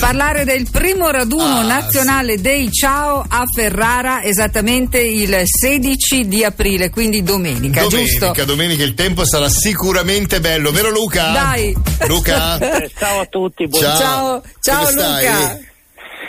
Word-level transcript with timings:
parlare 0.00 0.44
del 0.44 0.66
primo 0.70 1.10
raduno 1.10 1.58
ah, 1.58 1.62
nazionale 1.62 2.36
sì. 2.36 2.40
dei 2.42 2.72
Ciao 2.72 3.22
a 3.28 3.44
Ferrara 3.54 4.22
esattamente 4.22 4.98
il 4.98 5.42
16 5.44 6.26
di 6.26 6.42
aprile, 6.42 6.88
quindi 6.88 7.22
domenica, 7.22 7.82
domenica 7.82 8.30
giusto? 8.30 8.44
Domenica 8.46 8.82
il 8.82 8.94
tempo 8.94 9.26
sarà 9.26 9.50
sicuramente 9.50 10.40
bello, 10.40 10.72
vero 10.72 10.90
Luca? 10.90 11.32
Dai! 11.32 11.76
Luca? 12.06 12.58
Eh, 12.58 12.90
ciao 12.98 13.20
a 13.20 13.26
tutti, 13.26 13.68
buongiorno. 13.68 13.98
Ciao, 13.98 14.42
ciao, 14.60 14.90
ciao 14.90 14.90
Luca! 14.90 15.58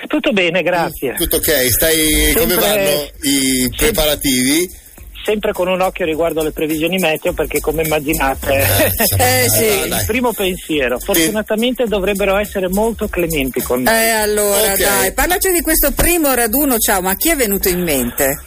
Tutto 0.07 0.33
bene, 0.33 0.61
grazie. 0.61 1.13
Tutto 1.13 1.37
ok, 1.37 1.71
stai 1.71 2.25
Sempre... 2.33 2.41
come 2.41 2.55
vanno 2.55 3.09
i 3.21 3.73
preparativi? 3.73 4.69
Sempre 5.23 5.51
con 5.51 5.67
un 5.67 5.81
occhio 5.81 6.05
riguardo 6.05 6.41
alle 6.41 6.51
previsioni 6.51 6.97
meteo 6.97 7.33
perché 7.33 7.59
come 7.59 7.83
immaginate 7.83 8.63
eh, 9.17 9.49
sì. 9.49 9.65
il 9.87 10.03
primo 10.05 10.33
pensiero 10.33 10.99
fortunatamente 10.99 11.85
dovrebbero 11.85 12.37
essere 12.37 12.67
molto 12.69 13.07
clementi 13.07 13.61
con 13.61 13.83
noi 13.83 13.93
eh 13.93 14.09
allora 14.09 14.73
okay. 14.73 14.77
dai 14.77 15.13
parlaci 15.13 15.51
di 15.51 15.61
questo 15.61 15.91
primo 15.91 16.33
raduno 16.33 16.77
ciao 16.77 17.01
ma 17.01 17.15
chi 17.15 17.29
è 17.29 17.35
venuto 17.35 17.69
in 17.69 17.81
mente? 17.81 18.43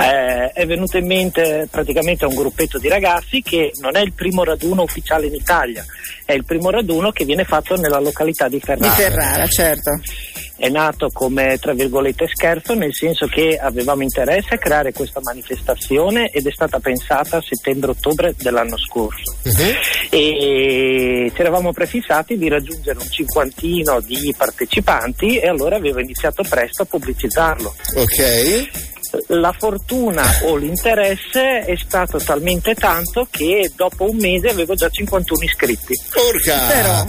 Eh, 0.00 0.52
è 0.52 0.66
venuto 0.66 0.96
in 0.96 1.06
mente 1.06 1.68
praticamente 1.70 2.24
un 2.24 2.34
gruppetto 2.34 2.78
di 2.78 2.88
ragazzi 2.88 3.42
che 3.42 3.72
non 3.80 3.96
è 3.96 4.00
il 4.00 4.12
primo 4.12 4.44
raduno 4.44 4.82
ufficiale 4.82 5.26
in 5.26 5.34
Italia, 5.34 5.84
è 6.24 6.32
il 6.32 6.44
primo 6.44 6.70
raduno 6.70 7.10
che 7.10 7.24
viene 7.24 7.44
fatto 7.44 7.76
nella 7.76 7.98
località 7.98 8.48
di 8.48 8.60
Ferrara. 8.60 8.94
Di 8.94 9.02
Ferrara, 9.02 9.46
certo 9.46 10.00
è 10.58 10.68
nato 10.68 11.08
come 11.12 11.56
tra 11.58 11.72
virgolette 11.72 12.26
scherzo 12.28 12.74
nel 12.74 12.92
senso 12.92 13.26
che 13.26 13.56
avevamo 13.56 14.02
interesse 14.02 14.54
a 14.54 14.58
creare 14.58 14.92
questa 14.92 15.20
manifestazione 15.22 16.30
ed 16.30 16.46
è 16.46 16.50
stata 16.50 16.80
pensata 16.80 17.36
a 17.36 17.42
settembre-ottobre 17.42 18.34
dell'anno 18.36 18.76
scorso 18.76 19.36
uh-huh. 19.44 19.72
e 20.10 21.30
ci 21.32 21.40
eravamo 21.40 21.72
prefissati 21.72 22.36
di 22.36 22.48
raggiungere 22.48 22.98
un 22.98 23.08
cinquantino 23.08 24.00
di 24.00 24.34
partecipanti 24.36 25.38
e 25.38 25.46
allora 25.46 25.76
avevo 25.76 26.00
iniziato 26.00 26.42
presto 26.42 26.82
a 26.82 26.86
pubblicizzarlo. 26.86 27.74
Ok 27.94 28.86
la 29.28 29.54
fortuna 29.56 30.22
o 30.42 30.56
l'interesse 30.56 31.60
è 31.60 31.76
stato 31.76 32.18
talmente 32.18 32.74
tanto 32.74 33.26
che 33.30 33.72
dopo 33.74 34.10
un 34.10 34.16
mese 34.16 34.48
avevo 34.48 34.74
già 34.74 34.88
51 34.88 35.44
iscritti. 35.44 35.94
Porca! 36.10 36.66
Però, 36.66 37.04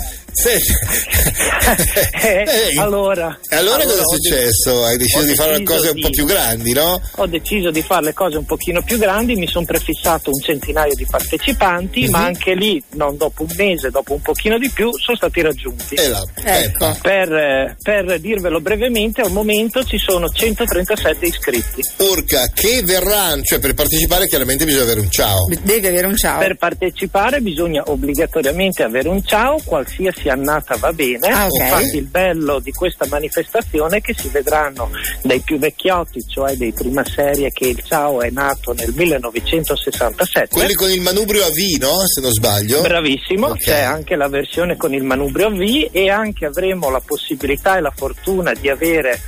eh, 2.22 2.78
allora, 2.78 3.38
allora, 3.50 3.84
cosa 3.84 4.02
è 4.02 4.06
successo? 4.06 4.84
Hai 4.84 4.98
deciso 4.98 5.24
di 5.24 5.36
fare 5.36 5.64
cose 5.64 5.90
un 5.90 6.02
po' 6.02 6.10
più 6.10 6.26
grandi, 6.26 6.74
no? 6.74 7.02
Ho 7.16 7.28
deciso 7.28 7.72
di 7.72 7.82
fare 7.82 8.06
le 8.06 8.14
cose 8.14 8.38
un 8.38 8.46
pochino 8.46 8.82
più 8.82 8.98
grandi, 8.98 9.36
mi 9.36 9.48
sono 9.48 9.66
prefissato 9.66 10.30
un 10.30 10.40
centinaio 10.42 10.94
di 10.96 11.06
partecipanti, 11.10 12.06
uh-huh. 12.06 12.12
ma 12.12 12.26
anche 12.26 12.54
lì, 12.54 12.82
non 12.92 13.18
dopo 13.18 13.44
un 13.44 13.54
mese, 13.56 13.90
dopo 13.90 14.14
un 14.14 14.22
pochino 14.22 14.58
di 14.58 14.70
più, 14.70 14.92
sono 14.98 15.18
stati 15.18 15.42
raggiunti. 15.42 15.96
La, 15.96 16.24
ecco. 16.44 16.98
per, 17.02 17.76
per, 17.82 18.20
dirvelo 18.20 18.60
brevemente, 18.62 19.22
al 19.22 19.32
momento 19.32 19.84
ci 19.84 19.98
sono 19.98 20.30
137 20.30 21.26
iscritti. 21.26 21.82
Porca, 21.96 22.50
che 22.54 22.82
verranno, 22.84 23.42
cioè 23.44 23.60
per 23.60 23.74
partecipare 23.74 24.28
chiaramente 24.28 24.66
bisogna 24.66 24.84
avere 24.84 25.00
un 25.00 25.10
ciao. 25.10 25.48
Devi 25.62 25.88
avere 25.88 26.08
un 26.08 26.16
ciao. 26.16 26.40
Per 26.40 26.58
partecipare 26.58 27.42
bisogna 27.42 27.84
obbligatoriamente 27.86 28.84
avere 28.84 29.10
un 29.10 29.24
ciao, 29.24 29.60
qualsiasi 29.64 30.19
annata 30.28 30.76
va 30.76 30.92
bene. 30.92 31.28
Ah, 31.30 31.46
okay. 31.46 31.68
Infatti 31.68 31.98
il 31.98 32.06
bello 32.06 32.60
di 32.60 32.72
questa 32.72 33.06
manifestazione 33.08 33.98
è 33.98 34.02
che 34.02 34.14
si 34.18 34.28
vedranno 34.30 34.90
dai 35.22 35.40
più 35.40 35.58
vecchiotti, 35.58 36.26
cioè 36.28 36.56
dei 36.56 36.74
prima 36.74 37.06
serie 37.06 37.52
che 37.52 37.68
il 37.68 37.82
Ciao 37.84 38.22
è 38.22 38.30
nato 38.30 38.74
nel 38.74 38.92
1967. 38.94 40.48
Quelli 40.50 40.74
con 40.74 40.90
il 40.90 41.02
manubrio 41.02 41.46
a 41.46 41.50
V, 41.50 41.78
no? 41.80 42.06
Se 42.06 42.20
non 42.22 42.32
sbaglio. 42.32 42.82
Bravissimo, 42.82 43.48
okay. 43.48 43.60
c'è 43.60 43.80
anche 43.82 44.16
la 44.16 44.28
versione 44.28 44.76
con 44.76 44.94
il 44.94 45.04
manubrio 45.04 45.48
a 45.48 45.52
V 45.52 45.90
e 45.92 46.10
anche 46.10 46.46
avremo 46.46 46.90
la 46.90 47.02
possibilità 47.06 47.78
e 47.78 47.82
la 47.82 47.94
fortuna 47.96 48.54
di 48.54 48.70
avere 48.70 49.20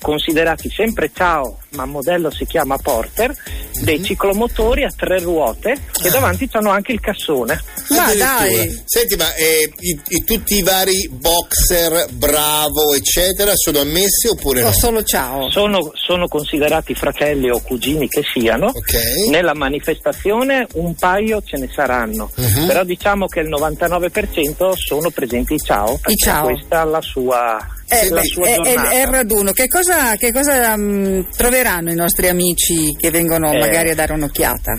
considerati 0.00 0.70
sempre 0.70 1.10
ciao, 1.14 1.58
ma 1.70 1.84
il 1.84 1.90
modello 1.90 2.30
si 2.30 2.46
chiama 2.46 2.76
Porter, 2.78 3.34
dei 3.82 3.98
mhm. 3.98 4.04
ciclomotori 4.04 4.84
a 4.84 4.92
tre 4.94 5.20
ruote 5.20 5.76
che 5.92 6.08
ah. 6.08 6.12
davanti 6.12 6.48
hanno 6.52 6.70
anche 6.70 6.92
il 6.92 7.00
cassone. 7.00 7.62
Ma 7.90 8.14
dai! 8.14 8.82
Senti, 8.84 9.16
ma 9.16 9.34
eh, 9.34 9.72
i, 9.78 10.00
i, 10.08 10.24
tutti 10.24 10.56
i 10.56 10.62
vari 10.62 11.08
boxer, 11.10 12.08
bravo, 12.12 12.94
eccetera, 12.94 13.52
sono 13.54 13.80
ammessi 13.80 14.28
oppure 14.28 14.62
no? 14.62 14.68
O 14.68 14.72
solo 14.72 15.02
ciao? 15.02 15.50
Sono, 15.50 15.92
sono, 15.94 16.26
considerati 16.28 16.94
fratelli 16.94 17.50
o 17.50 17.60
cugini 17.60 18.08
che 18.08 18.22
siano. 18.22 18.72
Okay. 18.74 19.28
Nella 19.28 19.54
manifestazione 19.54 20.66
un 20.74 20.94
paio 20.94 21.42
ce 21.42 21.58
ne 21.58 21.68
saranno, 21.72 22.30
uh-huh. 22.34 22.66
però 22.66 22.84
diciamo 22.84 23.26
che 23.26 23.40
il 23.40 23.48
99% 23.48 24.72
sono 24.74 25.10
presenti 25.10 25.54
i 25.54 25.58
ciao. 25.58 25.98
I 26.06 26.16
ciao. 26.16 26.44
Questa 26.44 26.82
è 26.82 26.84
la 26.86 27.00
sua 27.00 27.78
è, 27.90 28.08
la 28.08 28.22
sua 28.22 28.46
è, 28.46 28.54
giornata. 28.54 28.90
È, 28.90 29.00
il 29.00 29.06
raduno, 29.08 29.52
che 29.52 29.66
cosa, 29.66 30.14
che 30.14 30.32
cosa 30.32 30.74
um, 30.74 31.28
troveranno 31.36 31.90
i 31.90 31.96
nostri 31.96 32.28
amici 32.28 32.94
che 32.96 33.10
vengono 33.10 33.52
eh, 33.52 33.58
magari 33.58 33.90
a 33.90 33.94
dare 33.94 34.12
un'occhiata? 34.12 34.78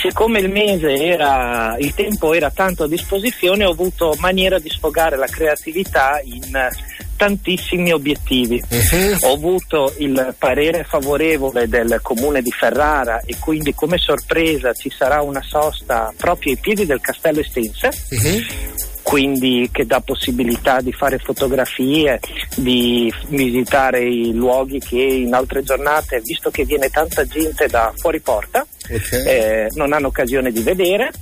siccome 0.00 0.40
il 0.40 0.50
mese 0.50 0.94
era, 0.94 1.76
il 1.78 1.92
tempo 1.94 2.32
era 2.32 2.50
tanto 2.50 2.84
a 2.84 2.88
disposizione, 2.88 3.64
ho 3.64 3.72
avuto 3.72 4.14
maniera 4.20 4.58
di 4.58 4.70
sfogare 4.70 5.16
la 5.16 5.26
creatività 5.26 6.18
in 6.22 6.68
tantissimi 7.16 7.92
obiettivi. 7.92 8.62
Uh-huh. 8.68 9.28
Ho 9.28 9.34
avuto 9.34 9.94
il 9.98 10.34
parere 10.38 10.84
favorevole 10.84 11.68
del 11.68 11.98
comune 12.02 12.42
di 12.42 12.50
Ferrara 12.50 13.20
e 13.24 13.36
quindi 13.38 13.74
come 13.74 13.98
sorpresa 13.98 14.72
ci 14.72 14.90
sarà 14.90 15.22
una 15.22 15.42
sosta 15.42 16.12
proprio 16.16 16.52
ai 16.52 16.58
piedi 16.58 16.86
del 16.86 17.00
castello 17.00 17.40
Estense. 17.40 17.90
Uh-huh 18.10 18.94
quindi 19.06 19.68
che 19.70 19.86
dà 19.86 20.00
possibilità 20.00 20.80
di 20.80 20.90
fare 20.90 21.18
fotografie, 21.18 22.18
di 22.56 23.12
visitare 23.28 24.02
i 24.02 24.32
luoghi 24.34 24.80
che 24.80 24.96
in 24.96 25.32
altre 25.32 25.62
giornate, 25.62 26.20
visto 26.24 26.50
che 26.50 26.64
viene 26.64 26.90
tanta 26.90 27.24
gente 27.24 27.68
da 27.68 27.92
fuori 27.94 28.18
porta, 28.18 28.66
okay. 28.90 29.24
eh, 29.24 29.66
non 29.74 29.92
hanno 29.92 30.08
occasione 30.08 30.50
di 30.50 30.60
vedere. 30.60 31.12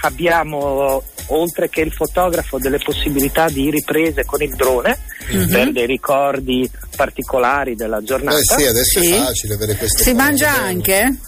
Abbiamo 0.00 1.00
oltre 1.26 1.68
che 1.68 1.82
il 1.82 1.92
fotografo 1.92 2.58
delle 2.58 2.78
possibilità 2.78 3.48
di 3.48 3.70
riprese 3.70 4.24
con 4.24 4.42
il 4.42 4.56
drone 4.56 4.98
mm-hmm. 5.32 5.52
per 5.52 5.70
dei 5.70 5.86
ricordi 5.86 6.68
particolari 6.96 7.76
della 7.76 8.02
giornata. 8.02 8.36
Eh 8.38 8.42
sì, 8.42 8.66
adesso 8.66 9.00
sì. 9.00 9.12
è 9.12 9.16
facile 9.16 9.54
avere 9.54 9.76
queste 9.76 10.02
Si 10.02 10.12
mangia 10.12 10.50
anche? 10.50 11.18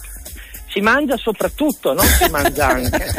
Si 0.71 0.79
mangia 0.79 1.17
soprattutto, 1.17 1.93
non 1.93 2.05
si 2.05 2.29
mangia 2.29 2.67
anche. 2.67 3.13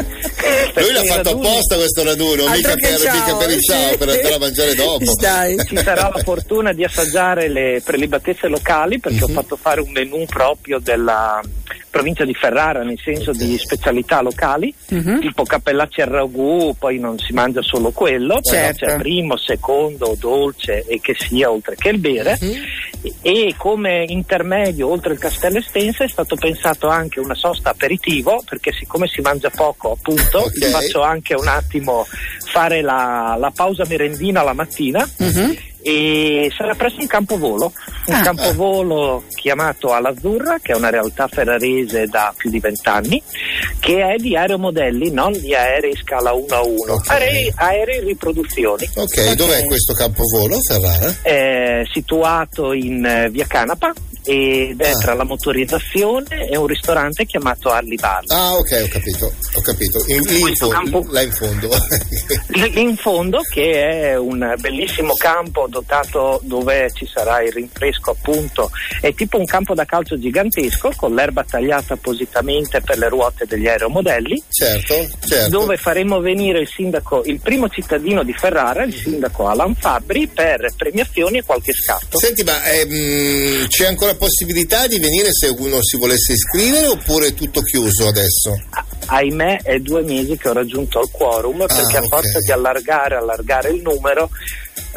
Lui 0.80 0.92
l'ha 0.92 1.02
fatto 1.02 1.30
apposta 1.30 1.76
questo 1.76 2.02
raduno, 2.02 2.48
mica 2.48 2.74
per, 2.74 2.98
mica 2.98 3.36
per, 3.36 3.50
il 3.50 3.60
ciao, 3.60 3.90
sì. 3.90 3.96
per 3.98 4.08
andare 4.08 4.34
a 4.34 4.38
mangiare 4.38 4.74
dopo. 4.74 5.04
Dai. 5.20 5.56
Ci 5.68 5.76
sarà 5.76 6.10
la 6.12 6.22
fortuna 6.22 6.72
di 6.72 6.82
assaggiare 6.82 7.48
le 7.48 7.82
prelibatezze 7.84 8.48
locali 8.48 8.98
perché 8.98 9.18
mm-hmm. 9.18 9.24
ho 9.24 9.28
mhm. 9.28 9.34
fatto 9.34 9.56
fare 9.56 9.80
un 9.80 9.90
menù 9.90 10.24
proprio 10.24 10.78
della 10.78 11.40
provincia 11.90 12.24
di 12.24 12.32
Ferrara, 12.32 12.82
nel 12.82 12.98
senso 12.98 13.30
okay. 13.30 13.46
di 13.46 13.58
specialità 13.58 14.22
locali, 14.22 14.74
mm-hmm. 14.92 15.20
tipo 15.20 15.44
cappellacci 15.44 16.00
al 16.00 16.08
ragù, 16.08 16.74
poi 16.78 16.98
non 16.98 17.18
si 17.18 17.34
mangia 17.34 17.60
solo 17.60 17.90
quello, 17.90 18.40
certo. 18.40 18.86
c'è 18.86 18.96
primo, 18.96 19.36
secondo, 19.36 20.16
dolce 20.18 20.84
e 20.86 21.00
che 21.00 21.14
sia 21.18 21.50
oltre 21.50 21.76
che 21.76 21.90
il 21.90 21.98
bere. 21.98 22.38
Mm-hmm. 22.42 22.62
E 23.20 23.54
come 23.56 24.04
intermedio, 24.06 24.88
oltre 24.88 25.14
il 25.14 25.18
castello 25.18 25.58
estense, 25.58 26.04
è 26.04 26.08
stato 26.08 26.36
pensato 26.36 26.88
anche 26.88 27.20
una 27.20 27.34
sosta 27.34 27.70
aperitivo, 27.70 28.42
perché 28.48 28.72
siccome 28.72 29.08
si 29.08 29.20
mangia 29.20 29.50
poco, 29.50 29.92
appunto, 29.92 30.44
okay. 30.44 30.70
faccio 30.70 31.02
anche 31.02 31.34
un 31.34 31.48
attimo 31.48 32.06
fare 32.44 32.80
la, 32.80 33.36
la 33.38 33.50
pausa 33.54 33.84
merendina 33.88 34.42
la 34.42 34.52
mattina. 34.52 35.08
Mm-hmm 35.22 35.70
e 35.82 36.50
sarà 36.56 36.74
presso 36.74 36.96
un 37.00 37.06
campovolo, 37.06 37.72
un 38.06 38.14
ah, 38.14 38.22
campovolo 38.22 39.18
eh. 39.18 39.34
chiamato 39.34 39.92
Alazzurra, 39.92 40.58
che 40.62 40.72
è 40.72 40.76
una 40.76 40.90
realtà 40.90 41.28
ferrarese 41.28 42.06
da 42.06 42.32
più 42.36 42.50
di 42.50 42.60
vent'anni, 42.60 43.22
che 43.80 44.02
è 44.02 44.16
di 44.16 44.36
aeromodelli, 44.36 45.10
non 45.10 45.32
di 45.32 45.54
aerei 45.54 45.96
scala 45.96 46.32
1 46.32 46.46
a 46.54 46.60
1, 46.62 46.92
okay. 46.92 47.18
aerei, 47.18 47.52
aerei 47.54 48.00
riproduzioni. 48.00 48.88
Ok, 48.94 49.18
okay. 49.18 49.34
dov'è 49.34 49.64
questo 49.66 49.92
campovolo, 49.92 50.56
Ferrara? 50.60 51.16
È 51.22 51.82
situato 51.92 52.72
in 52.72 53.04
eh, 53.04 53.28
via 53.30 53.46
Canapa 53.46 53.92
ed 54.24 54.80
è 54.80 54.90
ah. 54.90 54.98
tra 54.98 55.14
la 55.14 55.24
motorizzazione 55.24 56.48
e 56.48 56.56
un 56.56 56.66
ristorante 56.66 57.24
chiamato 57.24 57.70
Arli 57.70 57.96
Bar. 57.96 58.24
Ah, 58.28 58.54
ok, 58.54 58.82
ho 58.84 58.88
capito, 58.88 59.32
ho 59.54 59.60
capito. 59.60 60.04
In, 60.06 60.20
lì, 60.22 60.40
in 60.40 60.54
fondo, 60.54 60.74
campo, 60.74 61.06
là 61.10 61.22
in 61.22 61.32
fondo. 61.32 61.68
lì 62.48 62.80
in 62.80 62.96
fondo, 62.96 63.40
che 63.50 64.10
è 64.10 64.16
un 64.16 64.54
bellissimo 64.58 65.14
campo 65.14 65.66
dotato 65.68 66.40
dove 66.44 66.90
ci 66.94 67.06
sarà 67.06 67.42
il 67.42 67.52
rinfresco, 67.52 68.12
appunto, 68.12 68.70
è 69.00 69.12
tipo 69.14 69.38
un 69.38 69.44
campo 69.44 69.74
da 69.74 69.84
calcio 69.84 70.18
gigantesco 70.18 70.92
con 70.96 71.14
l'erba 71.14 71.44
tagliata 71.44 71.94
appositamente 71.94 72.80
per 72.80 72.98
le 72.98 73.08
ruote 73.08 73.44
degli 73.46 73.66
aeromodelli. 73.66 74.42
Certo, 74.48 75.08
certo. 75.26 75.48
Dove 75.48 75.76
faremo 75.76 76.20
venire 76.20 76.60
il 76.60 76.68
sindaco, 76.68 77.22
il 77.24 77.40
primo 77.40 77.68
cittadino 77.68 78.22
di 78.22 78.32
Ferrara, 78.32 78.84
il 78.84 78.94
sindaco 78.94 79.48
Alan 79.48 79.74
Fabbri, 79.74 80.28
per 80.28 80.72
premiazioni 80.76 81.38
e 81.38 81.44
qualche 81.44 81.72
scatto. 81.72 82.18
Senti, 82.18 82.42
ma 82.42 82.62
ehm, 82.64 83.66
c'è 83.66 83.86
ancora 83.86 84.11
la 84.12 84.16
possibilità 84.16 84.86
di 84.86 84.98
venire 84.98 85.32
se 85.32 85.48
uno 85.48 85.78
si 85.80 85.96
volesse 85.96 86.32
iscrivere 86.32 86.86
oppure 86.86 87.28
è 87.28 87.34
tutto 87.34 87.62
chiuso 87.62 88.06
adesso? 88.06 88.60
Ahimè 89.06 89.62
è 89.62 89.78
due 89.78 90.02
mesi 90.02 90.36
che 90.36 90.48
ho 90.48 90.52
raggiunto 90.52 91.00
il 91.00 91.08
quorum 91.10 91.62
ah, 91.62 91.66
perché 91.66 91.96
a 91.96 92.02
forza 92.02 92.38
di 92.38 92.52
allargare, 92.52 93.16
allargare 93.16 93.70
il 93.70 93.80
numero 93.80 94.30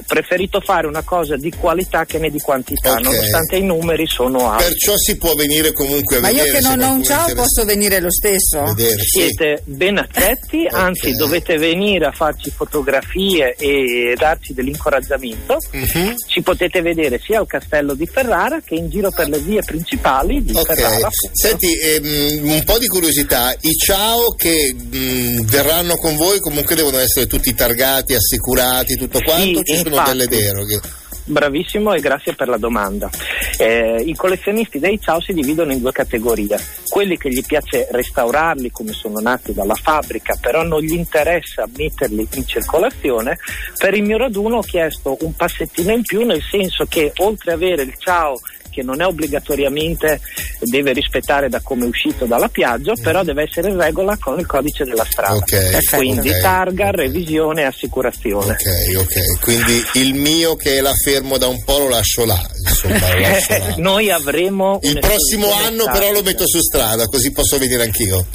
preferito 0.05 0.59
fare 0.61 0.87
una 0.87 1.01
cosa 1.03 1.35
di 1.35 1.51
qualità 1.51 2.05
che 2.05 2.17
ne 2.19 2.29
di 2.29 2.39
quantità, 2.39 2.93
Ok. 2.93 3.01
nonostante 3.01 3.55
i 3.57 3.63
numeri 3.63 4.07
sono 4.07 4.51
alti. 4.51 4.63
Perciò 4.65 4.93
si 4.97 5.17
può 5.17 5.33
venire 5.35 5.71
comunque 5.73 6.17
a 6.17 6.19
Ma 6.21 6.29
io 6.29 6.43
vedere. 6.43 6.57
che 6.59 6.61
non 6.67 6.81
ho 6.81 6.93
un 6.93 7.03
ciao 7.03 7.33
posso 7.33 7.63
venire 7.65 7.99
lo 7.99 8.11
stesso? 8.11 8.63
vedere, 8.73 8.99
sì. 9.01 9.19
Siete 9.21 9.61
ben 9.65 9.97
accetti, 9.97 10.67
anzi 10.69 11.07
Ok. 11.09 11.15
dovete 11.15 11.57
venire 11.57 12.05
a 12.05 12.11
farci 12.11 12.49
fotografie 12.51 13.55
e 13.57 14.13
darci 14.17 14.53
dell'incoraggiamento. 14.53 15.57
Mhm. 15.71 16.13
Ci 16.27 16.41
potete 16.41 16.81
vedere 16.81 17.19
sia 17.23 17.39
al 17.39 17.47
castello 17.47 17.93
di 17.93 18.05
Ferrara 18.05 18.61
che 18.61 18.75
in 18.75 18.89
giro 18.89 19.09
per 19.11 19.29
le 19.29 19.39
vie 19.39 19.61
principali 19.63 20.43
di 20.43 20.53
Ok, 20.53 20.65
Ferrara. 20.73 20.95
appunto. 20.95 21.11
senti 21.33 21.67
ehm, 21.77 22.49
un 22.49 22.63
po' 22.63 22.77
di 22.77 22.87
curiosità, 22.87 23.53
i 23.61 23.71
ciao 23.73 24.33
che 24.35 24.73
mh, 24.73 25.45
verranno 25.45 25.95
con 25.95 26.15
voi 26.15 26.39
comunque 26.39 26.75
devono 26.75 26.97
essere 26.97 27.27
tutti 27.27 27.53
targati, 27.53 28.13
assicurati, 28.13 28.95
tutto 28.95 29.19
quanto, 29.19 29.61
ci 29.63 29.83
sono 29.89 30.01
infatti. 30.01 30.17
delle 30.17 30.27
deroghe. 30.27 30.81
Bravissimo 31.27 31.91
e 31.93 32.01
grazie 32.01 32.35
per 32.35 32.47
la 32.47 32.57
domanda. 32.57 33.09
Eh, 33.57 34.03
I 34.05 34.13
collezionisti 34.13 34.77
dei 34.77 34.99
ciao 35.01 35.19
si 35.19 35.33
dividono 35.33 35.71
in 35.71 35.79
due 35.79 35.91
categorie. 35.91 36.55
Quelli 36.87 37.17
che 37.17 37.29
gli 37.29 37.43
piace 37.43 37.87
restaurarli 37.89 38.69
come 38.69 38.91
sono 38.91 39.19
nati 39.19 39.51
dalla 39.51 39.73
fabbrica, 39.73 40.37
però 40.39 40.61
non 40.61 40.81
gli 40.81 40.93
interessa 40.93 41.65
metterli 41.75 42.27
in 42.33 42.45
circolazione. 42.45 43.39
Per 43.75 43.95
il 43.95 44.03
mio 44.03 44.17
raduno 44.17 44.57
ho 44.57 44.61
chiesto 44.61 45.17
un 45.21 45.35
passettino 45.35 45.93
in 45.93 46.03
più, 46.03 46.23
nel 46.25 46.43
senso 46.43 46.85
che 46.85 47.11
oltre 47.15 47.53
ad 47.53 47.61
avere 47.61 47.81
il 47.81 47.95
ciao 47.97 48.39
che 48.75 48.83
non 48.83 49.01
è 49.01 49.05
obbligatoriamente 49.05 50.19
deve 50.59 50.91
rispettare 50.91 51.47
da 51.47 51.61
come 51.61 51.85
è 51.85 51.87
uscito 51.87 52.25
dalla 52.25 52.49
piaggia, 52.49 52.91
però 53.01 53.23
deve 53.23 53.43
essere 53.43 53.69
in 53.69 53.79
regola 53.79 54.17
con 54.17 54.37
il 54.37 54.45
codice 54.45 54.83
della 54.83 55.05
strada. 55.05 55.35
Ok, 55.35 55.95
Quindi 55.95 56.29
ok, 56.29 56.41
targa, 56.41 56.89
ok. 56.89 56.95
revisione 56.95 57.61
e 57.61 57.65
assicurazione. 57.65 58.51
Ok, 58.51 58.97
ok, 58.97 59.39
quindi 59.39 59.81
il 59.93 60.13
mio 60.15 60.55
che 60.57 60.81
la 60.81 60.93
fermo 60.93 61.37
da 61.37 61.47
un 61.47 61.63
po' 61.63 61.77
lo 61.77 61.89
lascio 61.89 62.25
là, 62.25 62.41
insomma, 62.67 63.13
lo 63.13 63.19
lascio 63.19 63.53
là. 63.53 63.73
Noi 63.79 64.11
avremo 64.11 64.79
Il 64.81 64.99
prossimo 64.99 65.51
anno 65.53 65.85
però 65.85 66.11
lo 66.11 66.21
metto 66.21 66.45
su 66.45 66.59
strada, 66.59 67.07
così 67.07 67.31
posso 67.31 67.57
venire 67.57 67.83
anch'io. 67.83 68.25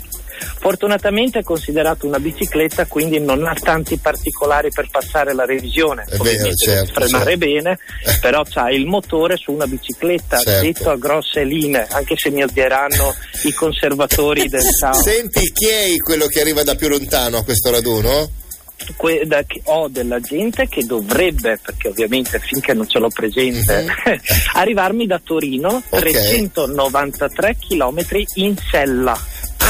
Fortunatamente 0.59 1.41
è 1.41 1.43
considerato 1.43 2.07
una 2.07 2.19
bicicletta, 2.19 2.87
quindi 2.87 3.19
non 3.21 3.47
ha 3.47 3.55
tanti 3.55 3.97
particolari 3.99 4.69
per 4.71 4.89
passare 4.91 5.33
la 5.35 5.45
revisione. 5.45 6.03
È 6.05 6.11
vero, 6.11 6.23
Ovviamente 6.23 6.65
deve 6.65 6.77
certo, 6.87 6.93
frenare 7.01 7.31
certo. 7.31 7.39
bene, 7.47 7.79
però 8.21 8.43
c'ha 8.49 8.71
il 8.71 8.87
motore 8.87 9.37
su 9.37 9.53
una 9.53 9.67
bicicletta, 9.67 10.39
Certo. 10.39 10.63
detto 10.63 10.91
a 10.91 10.97
grosse 10.97 11.45
linee, 11.45 11.87
anche 11.91 12.15
se 12.17 12.31
mi 12.31 12.43
odieranno 12.43 13.15
i 13.45 13.53
conservatori 13.53 14.49
del 14.49 14.63
ciao. 14.79 14.95
Senti, 14.95 15.53
chi 15.53 15.67
è 15.67 15.97
quello 15.99 16.27
che 16.27 16.41
arriva 16.41 16.63
da 16.63 16.75
più 16.75 16.89
lontano 16.89 17.39
a 17.39 17.45
questo 17.45 17.71
raduno? 17.71 18.31
Que- 18.97 19.25
da- 19.27 19.45
ho 19.65 19.89
della 19.89 20.21
gente 20.21 20.67
che 20.67 20.85
dovrebbe, 20.87 21.59
perché 21.63 21.89
ovviamente 21.89 22.39
finché 22.39 22.73
non 22.73 22.89
ce 22.89 22.99
l'ho 22.99 23.11
presente, 23.11 23.85
arrivarmi 24.55 25.07
da 25.07 25.21
Torino, 25.23 25.69
Mhm. 25.71 25.83
Ok. 25.91 25.99
393 26.01 27.57
km 27.69 27.99
in 28.37 28.57
sella. 28.71 29.19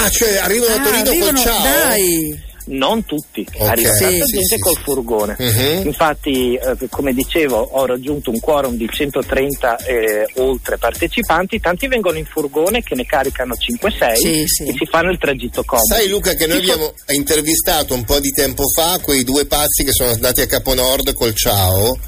Ah, 0.03 0.09
cioè 0.11 0.37
arrivano 0.37 0.73
a 0.75 0.77
Ah, 0.81 0.83
Torino 0.83 1.09
arrivano- 1.11 1.33
col 1.33 1.39
ciao? 1.43 1.63
Dai. 1.63 2.49
Non 2.67 3.05
tutti, 3.05 3.45
Ok. 3.55 3.69
arriva 3.69 3.93
Sì, 3.95 4.03
tanta 4.05 4.25
sì, 4.27 4.33
gente 4.33 4.55
sì, 4.55 4.59
col 4.61 4.77
furgone. 4.85 5.35
Mhm. 5.37 5.87
Infatti, 5.87 6.55
eh, 6.55 6.77
come 6.89 7.13
dicevo, 7.13 7.57
ho 7.59 7.85
raggiunto 7.85 8.31
un 8.31 8.39
quorum 8.39 8.77
di 8.77 8.87
130 8.89 9.77
eh, 9.79 10.25
oltre 10.37 10.79
partecipanti. 10.79 11.59
Tanti 11.59 11.89
vengono 11.89 12.19
in 12.19 12.27
furgone 12.27 12.83
che 12.85 12.95
ne 12.95 13.05
caricano 13.07 13.55
5-6 13.57 14.15
Sì, 14.19 14.45
sì. 14.47 14.63
e 14.69 14.73
si 14.79 14.87
fanno 14.89 15.11
il 15.11 15.19
tragitto 15.19 15.65
comodo. 15.65 15.87
Sai 15.95 16.09
Luca 16.09 16.35
che 16.35 16.47
noi 16.47 16.61
Ci 16.61 16.67
so- 16.67 16.73
abbiamo 16.75 16.93
intervistato 17.09 17.95
un 17.95 18.05
po' 18.05 18.21
di 18.21 18.31
tempo 18.31 18.63
fa 18.69 19.01
quei 19.03 19.25
due 19.25 19.47
pazzi 19.47 19.83
che 19.83 19.93
sono 19.93 20.11
andati 20.11 20.43
a 20.43 20.47
Caponord 20.47 21.13
col 21.15 21.35
ciao. 21.35 21.99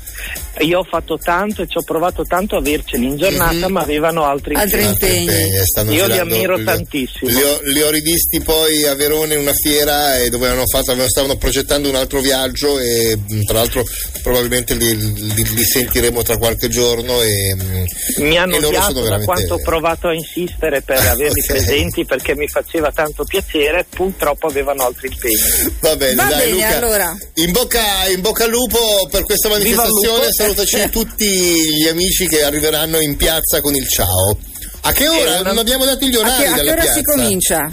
Io 0.60 0.81
ho 0.81 0.84
fatto 0.84 1.16
tanto 1.19 1.62
e 1.62 1.66
ci 1.66 1.78
ho 1.78 1.82
provato 1.82 2.25
tanto 2.25 2.56
a 2.56 2.58
averceli 2.58 3.06
in 3.06 3.16
giornata, 3.16 3.66
Mhm. 3.66 3.72
ma 3.72 3.81
avevano 3.81 4.25
altri, 4.25 4.54
Altri 4.54 4.84
impegni. 4.84 5.20
impegni. 5.25 5.56
Eh, 5.56 5.94
Io 5.94 6.06
li 6.06 6.19
ammiro 6.19 6.56
li 6.56 6.64
tantissimo. 6.64 7.31
Li 7.31 7.43
ho, 7.43 7.60
li 7.62 7.81
ho 7.81 7.90
rivisti 7.90 8.40
poi 8.43 8.87
a 8.87 8.94
Verona 8.94 9.32
in 9.32 9.40
una 9.40 9.54
fiera 9.54 10.19
e 10.19 10.28
dove 10.28 10.46
avevano 10.49 10.66
fatto, 10.66 10.94
stavano 11.08 11.37
progettando 11.37 11.88
un 11.88 11.94
altro 11.94 12.20
viaggio 12.20 12.78
e 12.78 13.16
mh, 13.16 13.44
tra 13.44 13.58
l'altro 13.58 13.82
probabilmente 14.22 14.75
li, 14.75 14.94
li- 14.96 15.54
li 15.54 15.64
sentiremo 15.64 16.22
tra 16.22 16.37
qualche 16.37 16.69
giorno 16.69 17.20
e, 17.22 17.54
mh, 17.54 18.22
Mi 18.25 18.37
hanno 18.37 18.56
e 18.56 18.60
loro 18.60 18.69
odiato 18.76 18.93
da 18.93 19.00
veramente- 19.00 19.25
quanto 19.32 19.54
ho 19.54 19.58
provato 19.62 20.08
a 20.08 20.14
insistere 20.14 20.82
per 20.82 20.99
averli 21.16 21.40
Ok. 21.40 21.46
presenti 21.46 22.04
perché 22.04 22.37
mi 22.37 22.46
faceva 22.46 22.90
tanto 22.93 23.25
piacere, 23.25 23.87
purtroppo 23.88 24.49
avevano 24.49 24.84
altri 24.84 25.08
impegni. 25.10 25.72
Va 25.81 25.96
bene, 25.96 26.14
Va 26.14 26.25
dai, 26.25 26.38
bene, 26.38 26.52
Luca. 26.52 26.76
allora. 26.76 27.16
In 27.37 27.52
bocca, 27.52 28.06
in 28.14 28.20
bocca 28.20 28.44
al 28.44 28.50
lupo 28.50 28.78
per 29.10 29.25
questa 29.25 29.49
manifestazione. 29.49 30.26
Salutaci 30.42 30.90
tutti 30.90 31.26
gli 31.26 31.86
amici 31.88 32.26
che 32.26 32.42
arriveranno 32.42 32.98
in 33.00 33.16
piazza 33.16 33.60
con 33.60 33.74
il 33.74 33.86
ciao. 33.88 34.36
A 34.82 34.92
che 34.92 35.08
ora? 35.08 35.18
Eh, 35.36 35.40
una- 35.40 35.50
Non 35.50 35.58
abbiamo 35.58 35.84
dato 35.84 36.04
gli 36.06 36.14
A 36.16 36.18
orari 36.20 36.42
che, 36.42 36.48
a 36.48 36.54
che 36.54 36.60
ora 36.70 36.74
piazza. 36.82 36.92
si 36.92 37.02
comincia? 37.02 37.72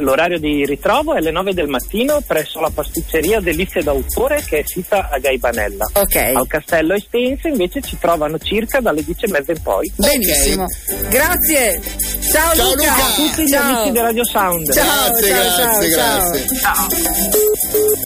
L'orario 0.00 0.38
di 0.38 0.66
ritrovo 0.66 1.14
è 1.14 1.18
alle 1.18 1.30
9 1.30 1.54
del 1.54 1.66
mattino 1.66 2.20
presso 2.26 2.60
la 2.60 2.68
pasticceria 2.68 3.40
Delizie 3.40 3.82
d'autore 3.82 4.44
che 4.46 4.58
è 4.58 4.62
sita 4.66 5.08
a 5.10 5.18
Gaibanella. 5.18 5.86
Ok. 5.94 6.14
Al 6.16 6.46
castello 6.46 6.92
Estense 6.94 7.48
invece 7.48 7.80
ci 7.80 7.96
trovano 7.98 8.38
circa 8.38 8.80
dalle 8.80 9.02
10 9.02 9.24
e 9.24 9.28
mezza 9.30 9.52
in 9.52 9.62
poi. 9.62 9.90
Benissimo. 9.96 10.66
Grazie. 11.08 11.80
Ciao, 12.30 12.54
Ciao, 12.54 12.68
Luca. 12.74 12.74
Luca. 12.96 13.12
Tutti 13.16 13.42
gli 13.44 13.48
Ciao. 13.48 13.72
amici 13.74 13.90
di 13.92 13.98
Radio 13.98 14.24
Sound. 14.26 14.72
Ciao, 14.74 14.84
Grazie, 14.84 15.28
ciao, 15.28 15.42
grazie, 15.56 15.90
ciao, 15.90 16.18
grazie. 16.28 16.58
Ciao. 16.58 17.51